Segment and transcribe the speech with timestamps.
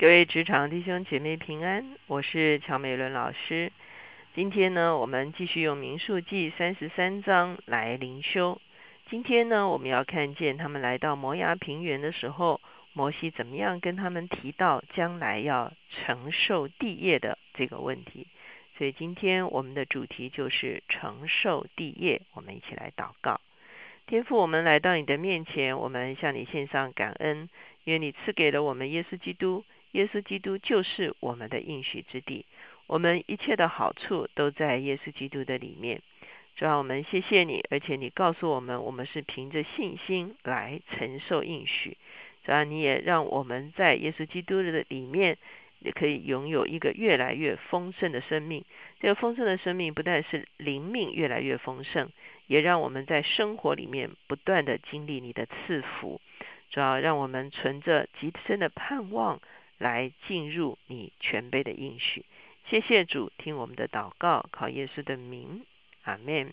[0.00, 3.72] 各位职场弟兄姐妹平安，我是乔美伦老师。
[4.32, 8.60] 今天呢，我们继续用民数记三十三章来灵修。
[9.10, 12.60] 今天呢，我们要看见他们来到摩崖平原的时候，
[12.92, 18.28] 摩西怎么样跟他们提到将来要承受地业的这个问题。
[18.76, 22.22] 所以今天我们的主题就是承受地业。
[22.34, 23.40] 我们一起来祷告，
[24.06, 27.48] 天父，我们来到你的面前，我们向你献上感恩，
[27.82, 29.64] 因为你赐给了我们耶稣基督。
[29.92, 32.44] 耶稣基督就是我们的应许之地，
[32.86, 36.00] 我们一切的好处都在耶稣基督的里面。
[36.56, 41.96] 主要我们谢谢你，而且你告诉我们，我们是凭着信心来承受应许。
[42.44, 45.38] 主要你也让我们在耶稣基督的里面，
[45.78, 48.64] 也可以拥有一个越来越丰盛的生命。
[49.00, 52.10] 这个丰盛的生命不但是灵命越来越丰盛，
[52.48, 56.20] 也让我们在生活里面不断的经历你的赐福。
[56.70, 59.40] 主要让我们存着极深的盼望。
[59.78, 62.24] 来进入你全备的应许，
[62.66, 65.64] 谢谢主，听我们的祷告，靠耶稣的名，
[66.02, 66.52] 阿门。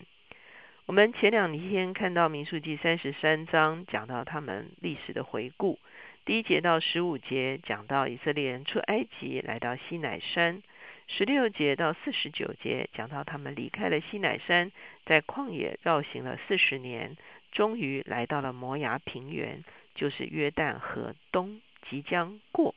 [0.86, 5.80] 我们前两天看到民数记三十三章，讲到他们历史的回顾，
[6.24, 10.62] 第一节到十五节讲到以色列人出埃及来到西乃山，
[11.08, 14.70] 十六节到四十九节讲到他们离开了西乃山，
[15.04, 17.16] 在旷野绕行了四十年，
[17.50, 19.64] 终于来到了摩崖平原，
[19.96, 21.60] 就是约旦河东，
[21.90, 22.76] 即将过。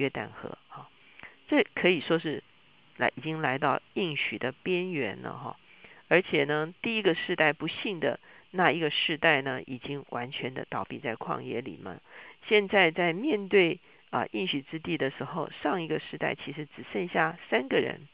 [0.00, 0.88] 约旦河，哈，
[1.46, 2.42] 这可以说是
[2.96, 5.58] 来已经来到应许的边缘了，哈。
[6.08, 8.18] 而且呢，第一个世代不幸的
[8.50, 12.00] 那一个世代呢，已经完全的倒闭在旷野里嘛。
[12.48, 13.78] 现在在面对
[14.08, 18.08] 啊应许之地的时候，上一个时代其实只剩下三个人，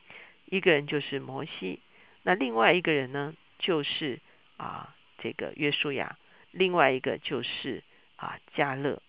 [0.47, 1.79] 一个人就是摩西，
[2.25, 4.19] 那另外一个人呢就是
[4.57, 6.19] 啊这个约书亚，
[6.51, 7.85] 另外一个就是
[8.17, 9.01] 啊加勒。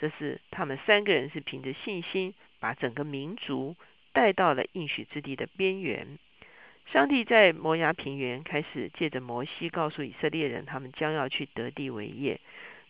[0.00, 3.76] 这是他们三个人是凭着信心，把整个民族
[4.12, 6.18] 带到了应许之地的边缘。
[6.92, 12.40] 上帝在摩崖平原开始借着摩西告诉以色列人，他们将要去得地为业。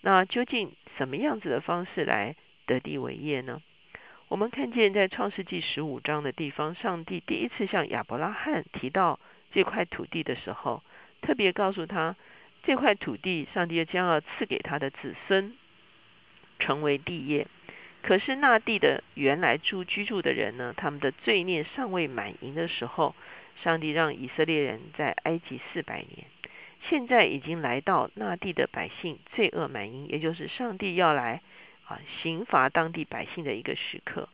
[0.02, 2.36] 那究竟什么样子的方式来
[2.66, 3.60] 得地为业呢？
[4.28, 9.18] 我们看见在创世纪十五章的地方，上帝第一次向亚伯拉罕提到
[9.52, 10.82] 这块土地的时候，
[11.22, 12.14] 特别告诉他，
[12.62, 15.56] 这块土地上帝将要赐给他的子孙。
[16.58, 17.46] 成为地业，
[18.02, 20.74] 可是那地的原来住居住的人呢？
[20.76, 23.14] 他们的罪孽尚未满盈的时候，
[23.62, 26.26] 上帝让以色列人在埃及四百年。
[26.88, 31.42] 现在已经来到那地的百姓罪恶满盈，也就是上帝要来
[31.86, 34.28] 啊刑罚当地百姓的一个时刻。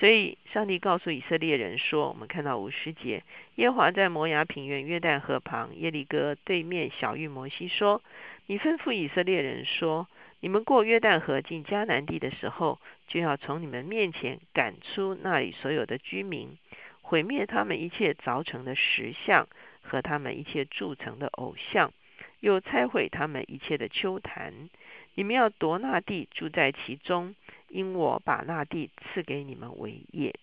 [0.00, 3.22] 所以上帝告诉以色列人说：“我们看到五十节，
[3.56, 8.02] 耶华在摩崖平原约旦河旁耶利哥对面小玉摩西说：
[8.46, 10.06] 你吩咐以色列人说。”
[10.42, 16.58] 你们过约旦河进迦南地的时候，就要从你们面前赶出那里所有的居民，
[17.00, 19.46] 毁灭他们一切凿成的石像
[19.82, 21.92] 和他们一切铸成的偶像，
[22.40, 24.68] 又拆毁他们一切的丘坛。
[25.14, 27.36] 你们要夺那地，住在其中，
[27.68, 30.34] 因我把那地赐给你们为业。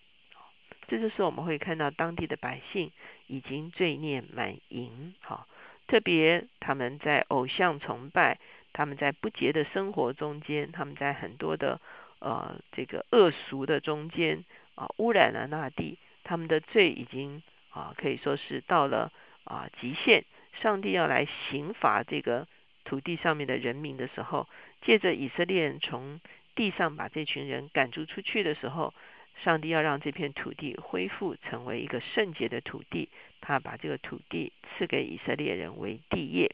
[0.88, 2.90] 这就是我们会看到当地的百姓
[3.28, 5.46] 已经罪孽满盈，好，
[5.88, 8.40] 特别他们在偶像崇拜。
[8.74, 11.80] 他们在不洁的生活中间，他们在很多的
[12.20, 14.44] 呃这个恶俗的中间
[14.76, 15.98] 啊，污染了那地。
[16.24, 17.42] 他们的罪已经
[17.72, 19.12] 啊可以说是到了
[19.44, 20.24] 啊极限。
[20.62, 22.48] 上帝要来刑罚这个
[22.84, 24.48] 土地上面的人民的时候，
[24.82, 26.20] 借着以色列人从
[26.56, 28.94] 地上把这群人赶逐出去的时候，
[29.44, 33.10] 上帝要让这片土地恢复成为一个圣洁的土地。
[33.42, 36.52] 他把这个土地赐给以色列人为地业。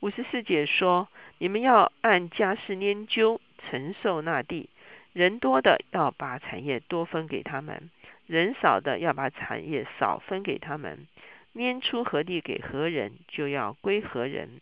[0.00, 1.08] 五十四节说
[1.38, 4.68] ：“你们要按家事研究承受那地，
[5.14, 7.90] 人多的要把产业多分给他们，
[8.26, 11.06] 人少的要把产业少分给他们。
[11.54, 14.60] 拈出何地给何人，就要归何人。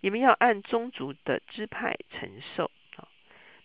[0.00, 2.70] 你们要按宗族的支派承受。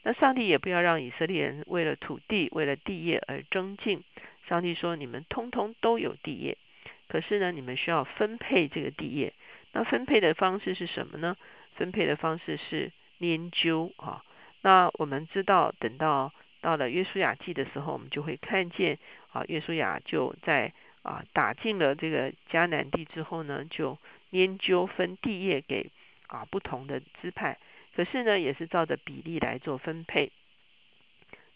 [0.03, 4.03] 那上帝也不要让以色列人为了土地、为了地业而争竞。
[4.49, 6.57] 上帝说：你们通通都有地业，
[7.07, 9.31] 可是呢，你们需要分配这个地业。”
[9.73, 11.35] 那分配的方式是什么呢？
[11.75, 14.23] 分配的方式是研究啊。
[14.61, 18.99] 那我们知道，等到到了约书亚记的时候，我们就会看见
[19.31, 23.97] 啊，约书亚就在啊打进了这个迦南地之后呢，就
[24.29, 25.89] 研究分地业给
[26.27, 27.57] 啊不同的支派。
[27.95, 30.31] 可是呢，也是照着比例来做分配，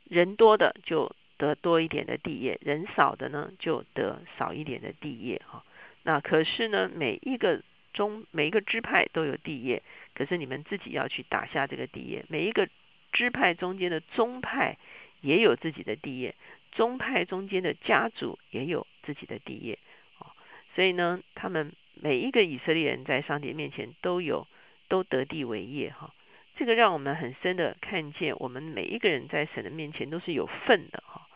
[0.06, 5.64] 人多的就得多一点的地业，人少的呢就得少一点的地业哈。
[6.04, 7.62] 那可是呢，每一个
[7.96, 9.82] 中每一个支派都有地业，
[10.14, 12.26] 可是你们自己要去打下这个地业。
[12.28, 12.68] 每一个
[13.14, 14.78] 支派中间的宗派
[15.22, 16.36] 也有自己的地业，
[16.74, 19.80] 宗派中间的家族也有自己的地业，
[20.20, 20.28] 哦，
[20.76, 24.46] 所以呢，他们每一个以色列人在上帝面前都有
[24.90, 26.14] 都得地为业，哈，
[26.58, 31.28] 这个让我们很深的看见，我们每一个人在神的面前都是有份的，哈，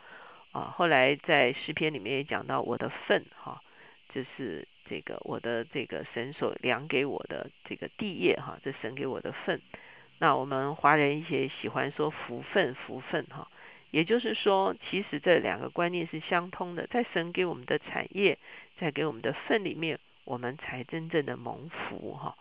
[0.52, 3.62] 啊，后来在诗篇里面也讲到我的份，哈，
[4.14, 9.62] 就是这个我的这个神所量给我的这个地业，哈，这神给我的份。
[10.18, 13.48] 那我们华人一些喜欢说福分福分哈，
[13.92, 18.38] 也就是说，其实这两个观念是相通的，在神给我们的产业，
[18.80, 22.36] 在给我们的份里面，我们才真正的蒙福哈。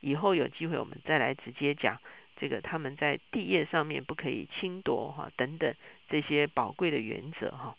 [0.00, 1.98] 以后有机会我们再来直接讲
[2.36, 5.74] 这个他们在地业上面不可以侵夺哈等等
[6.08, 7.76] 这些宝贵的原则哈。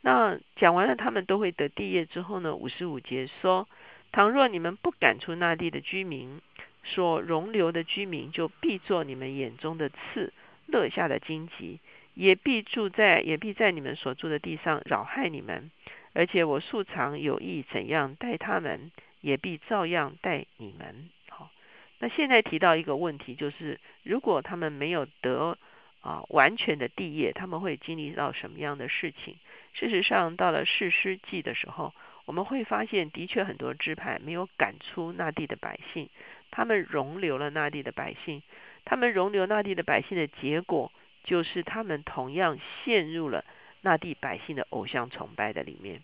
[0.00, 3.68] 那讲完了他们都会得地业之后呢，五十五节说，
[4.12, 6.40] 倘若你们不赶出那地的居民。
[6.82, 10.32] 所容留的居民就必做你们眼中的刺，
[10.66, 11.78] 乐下的荆棘，
[12.14, 15.70] 也必住在也必在你们所住的地上扰害你们。
[16.14, 21.10] 而且我素常有意怎样待他们，也必照样待你们。
[21.28, 21.50] 好，
[21.98, 25.58] 那现在提到一个问题，就是如果他们没有得
[26.00, 29.36] 啊完全的地业，他们会经历到什么样的事情？
[29.72, 31.94] 事实上，到了世师记的时候，
[32.24, 36.08] 我们会发现，的确很多支派没有赶出那地的百姓。
[36.50, 38.42] 他们容留了那地的百姓，
[38.84, 40.90] 他们容留那地的百姓的结果，
[41.22, 43.44] 就是他们同样陷入了
[43.82, 46.02] 那地百姓的偶像崇拜的里面。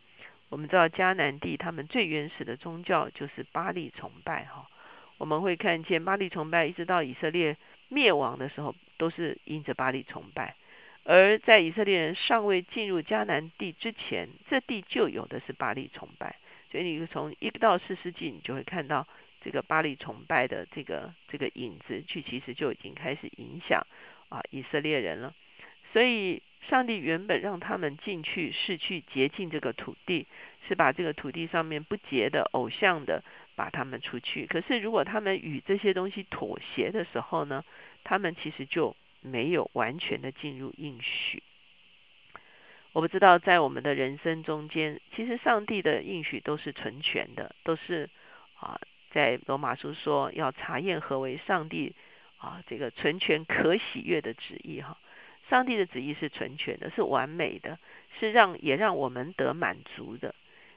[0.48, 4.70] 我们知道迦南地他们最原始的宗教就是巴利崇拜，哈，
[5.18, 7.56] 我们会看见巴利崇拜一直到以色列
[7.88, 10.54] 灭亡的时候，都是因着巴利崇拜。
[11.04, 16.36] 而在以色列人尚未进入迦南地之前，这地就有的是巴利崇拜。
[16.70, 19.06] 所以你从一到四世纪，你就会看到。
[19.42, 23.80] 这个巴黎崇拜的这个这个影子，去其实就已经开始影响
[24.28, 25.32] 啊以色列人了。
[25.96, 30.26] 所以上帝原本让他们进去是去洁净这个土地，
[30.68, 34.46] 是把这个土地上面不洁的偶像的把他们出去。
[34.46, 37.64] 可是如果他们与这些东西妥协的时候呢，
[38.04, 41.42] 他们其实就没有完全的进入应许。
[42.92, 48.10] 我不知道在我们的人生中间，其实上帝的应许都是存全的，都是
[48.60, 48.78] 啊。
[49.12, 51.94] 在罗马书说要查验何为上帝
[52.36, 54.98] 啊这个纯全可喜悦的旨意哈，
[55.48, 57.78] 上帝的旨意是纯全的，是完美的，
[58.18, 60.34] 是让也让我们得满足的。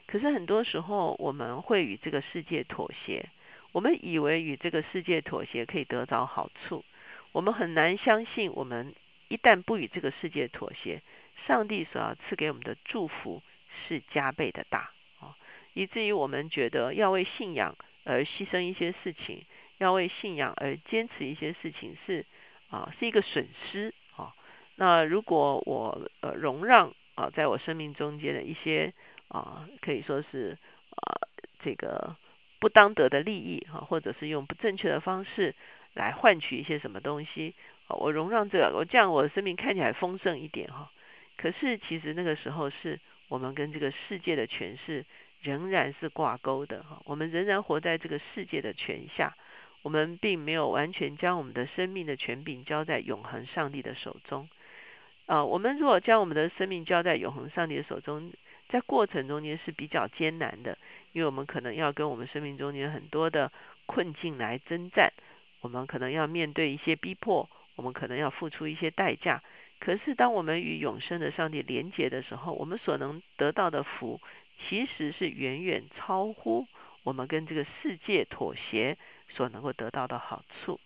[0.08, 3.30] 可是很多时候我们会与这个世界妥协，
[3.72, 6.84] 我们以为与这个世界妥协可以得着好处，
[7.32, 8.94] 我们很难相信我们
[9.28, 11.02] 一旦不与这个世界妥协，
[11.48, 13.42] 上帝所要赐给我们的祝福
[13.88, 15.36] 是加倍的大啊，
[15.74, 17.76] 以至于我们觉得要为信仰。
[18.06, 19.46] 而牺牲一些事情，
[19.78, 22.26] 要为信仰而坚持一些事情，是
[22.70, 23.94] 啊，是一个损失。
[24.80, 28.94] 那如果我呃容让啊，在我生命中间的一些
[29.28, 30.58] 啊，可以说是
[30.96, 31.28] 啊
[31.62, 32.16] 这个
[32.60, 35.54] 不当得的利益哈，或者是用不正确的方式
[35.96, 37.54] 来换取一些什么东西，
[37.90, 40.90] 我容让这个，我这样我的生命看起来丰盛一点哈。
[41.36, 42.98] 可是其实那个时候是
[43.28, 45.06] 我们跟这个世界的诠释。
[45.42, 49.38] 仍然是挂钩的哈，我们仍然活在这个世界的权下，
[49.84, 54.50] 我们并没有完全将我们的生命的权柄交在永恒上帝的手中。
[55.30, 58.34] 啊，我们如果将我们的生命交在永恒上帝的手中，
[58.68, 60.76] 在过程中间是比较艰难的，
[61.12, 63.52] 因为我们可能要跟我们生命中间很多的
[63.86, 65.14] 困境来征战，
[65.62, 69.44] 我们可能要面对一些逼迫，我们可能要付出一些代价。
[69.80, 74.20] 可是，当我们与永生的上帝连结的时候，我们所能得到的福。
[74.68, 76.68] 其实是远远超乎
[77.04, 78.98] 我们跟这个世界妥协
[79.30, 80.80] 所能够得到的好处。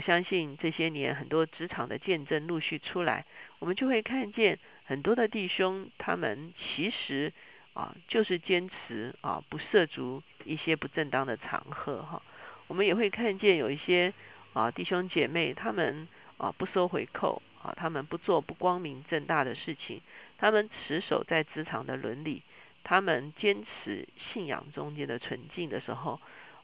[0.00, 3.26] 我相信这些年很多职场的见证陆续出来，
[3.58, 7.30] 我们就会看见很多的弟兄，他们其实
[7.74, 12.22] 啊就是坚持啊不涉足一些不正当的场合哈。
[12.66, 14.14] 我们也会看见有一些
[14.54, 20.00] 啊弟兄姐妹，他们啊不收回扣啊，他们不做不光明正大的事情，
[20.38, 22.40] 他们持守在职场的伦理。
[22.82, 26.18] 他们坚持信仰中间的纯净的时候，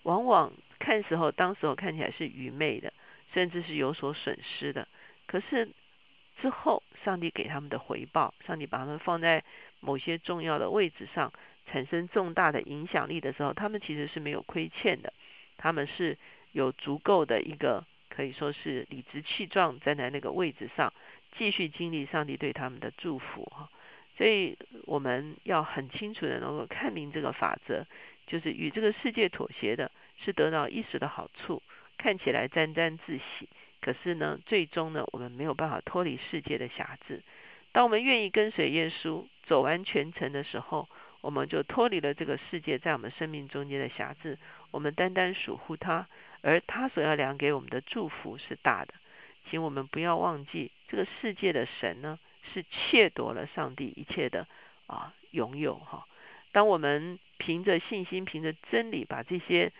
[0.04, 2.90] 往往看时候当时候看起来是愚昧的，
[3.32, 4.86] 甚至是有所损失的。
[5.26, 5.68] 可是
[6.40, 9.42] 之后，上帝给他们的回报，上帝把他们放在
[9.80, 11.32] 某些重要的位置上，
[11.66, 15.12] 产生重大的影响力的时候，他们其实是没有亏欠的。
[15.56, 16.18] 他们是
[16.52, 20.92] 有足够的一个可以说是理直气壮站在那个位置上，
[21.38, 23.68] 继续经历上帝对他们的祝福哈。
[24.18, 27.86] 所以我们要很清楚的能够看明这个法则，
[28.26, 29.90] 就是与这个世界妥协的，
[30.22, 31.62] 是得到一时的好处，
[31.96, 33.48] 看起来沾沾自喜。
[33.80, 37.22] 可是呢，最终呢，我们没有办法脱离世界的辖制。
[37.72, 40.88] 当我们愿意跟随耶稣走完全程的时候，
[41.20, 44.38] 我们就脱离了这个世界在我们生命中间的辖制，
[44.70, 46.08] 我们单单属乎他，
[46.40, 48.94] 而他所要量给我们的祝福是大的。
[49.48, 52.18] 请我们不要忘记，这个世界的神呢，
[52.52, 54.46] 是窃夺了上帝一切的
[54.86, 56.06] 啊拥有哈。
[56.52, 59.70] 当我们凭着信心、凭着真理，把这些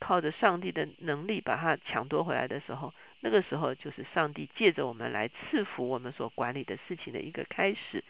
[0.00, 8.04] 靠着上帝的能力把它抢夺回来的时候，那个时候就是上帝借着我们来赐福我们所管理的事情的一个开始。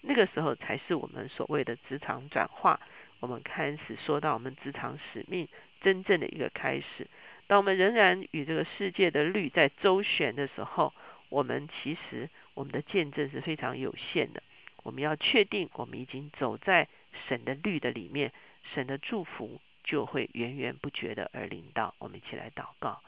[0.00, 2.78] 那个时候才是我们所谓的职场转化，
[3.20, 5.48] 我们开始说到我们职场使命
[5.80, 7.06] 真正的一个开始。
[7.46, 10.92] 当我们仍然与这个世界的律在周旋的时候，
[11.30, 14.42] 我们其实我们的见证是非常有限的。
[14.82, 16.88] 我们要确定我们已经走在
[17.26, 18.30] 神的律的里面，
[18.74, 21.94] 神的祝福就会源源不绝的而临到。
[21.98, 23.00] 我们一起来祷告。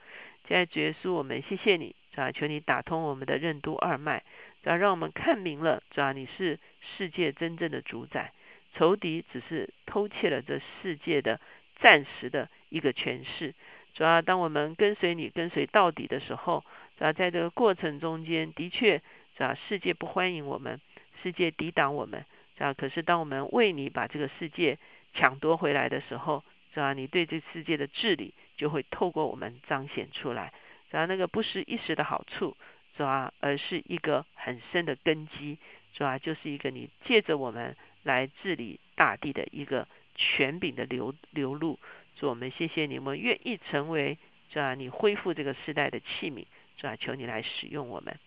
[0.46, 4.22] 现在主耶稣，我们谢谢你，啊，求你打通我们的任督二脉，
[4.62, 8.32] 啊，让我们看明了，啊，你是世界真正的主宰，
[8.76, 11.40] 仇敌只是偷窃了这世界的
[11.80, 13.52] 暂时的一个权势。
[13.92, 16.62] 主要当我们跟随你、跟随到底的时候，
[17.00, 19.02] 啊，在这个过程中间，的确，
[19.38, 20.80] 啊，世界不欢迎我们，
[21.24, 22.24] 世界抵挡我们，
[22.58, 24.78] 啊，可是当我们为你把这个世界
[25.12, 26.44] 抢夺回来的时候，
[26.76, 26.92] 是吧？
[26.92, 28.34] 你对这世界的治理。
[28.56, 30.50] 就会透过我们彰显出来，
[30.88, 32.56] 然后那个不是一时的好处，
[32.96, 33.30] 是吧？
[33.38, 35.58] 而是一个很深的根基，
[35.92, 36.18] 是吧？
[36.18, 41.78] 就是一个你借着我们来治理大地的一个权柄的流流露。
[42.18, 44.16] 主，我们谢谢你们愿意成为，
[44.50, 44.74] 是吧？
[44.74, 46.46] 你恢复这个时代的器皿，
[46.78, 46.96] 是吧？
[46.96, 48.18] 求你来使用我们。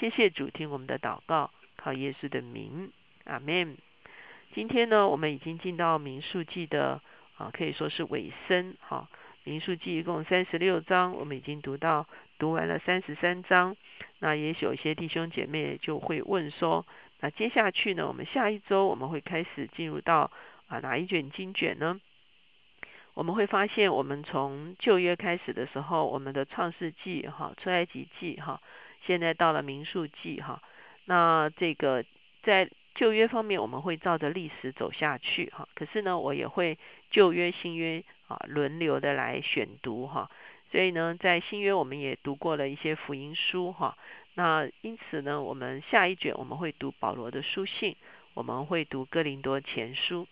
[0.00, 2.90] 谢谢主，听我们的祷告，靠耶稣的名，
[3.24, 3.76] 阿门。
[4.54, 7.02] 今天呢，我们已经进到民数记的
[7.36, 9.08] 啊，可以说是尾声，哈。
[9.46, 12.06] 民数记一共三十六章，我们已经读到
[12.38, 13.76] 读完了三十三章。
[14.20, 16.86] 那也许有些弟兄姐妹就会问说：
[17.20, 18.08] 那接下去呢？
[18.08, 20.30] 我们下一周我们会开始进入到
[20.68, 22.00] 啊哪一卷经卷呢？
[23.12, 28.62] 我们会发现，我们从旧约开始的时候，我们的创世纪哈、出埃及记哈，
[29.06, 30.62] 现在到了民数记哈。
[31.04, 32.02] 那这个
[32.42, 35.68] 在旧约方面，我们会照着历史走下去哈。
[35.74, 36.78] 可是呢，我也会
[37.10, 38.02] 旧约、新约。
[38.26, 40.30] 啊，轮流的来选读哈，
[40.70, 43.98] 所以呢，在新约我们也读过了一些福音书哈，
[44.32, 47.94] 那因此呢，我们下一卷我们会读保罗的书信，
[48.32, 50.26] 我们会读哥林多前书。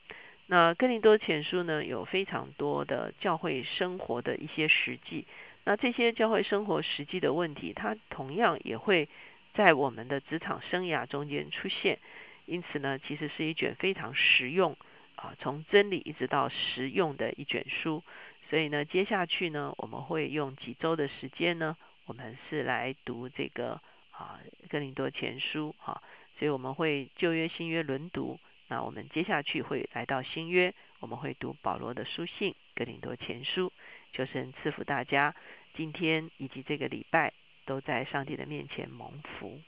[0.47, 5.27] 那哥林多前书呢，有非常多的教会生活的一些实际，
[5.65, 9.07] 那这些教会生活实际的问题，它同样也会
[9.53, 11.99] 在我们的职场生涯中间出现，
[12.47, 14.77] 因此呢，其实是一卷非常实用。
[15.15, 18.03] 啊，从真理一直到实用的一卷书，
[18.49, 23.81] 所以呢，接下去呢，我们会用几周的时间呢，我们是来读这个
[24.11, 26.03] 啊哥林多前书哈，
[26.39, 33.71] 所以我们会旧约新约轮读，那我们接下去会来到新约，我们会读保罗的书信哥林多前书，
[34.13, 35.37] 求神赐福大家，
[35.75, 37.33] 今天以及这个礼拜
[37.65, 39.61] 都在上帝的面前蒙福。